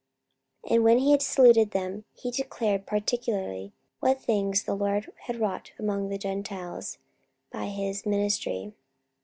44:021:019 0.63 0.73
And 0.75 0.83
when 0.83 0.97
he 0.97 1.11
had 1.11 1.21
saluted 1.21 1.71
them, 1.71 2.05
he 2.15 2.31
declared 2.31 2.87
particularly 2.87 3.71
what 3.99 4.19
things 4.19 4.63
God 4.63 5.11
had 5.27 5.35
wrought 5.39 5.73
among 5.77 6.09
the 6.09 6.17
Gentiles 6.17 6.97
by 7.51 7.67
his 7.67 8.03
ministry. 8.07 8.73